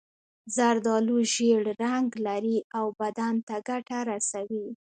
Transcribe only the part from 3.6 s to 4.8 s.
ګټه رسوي.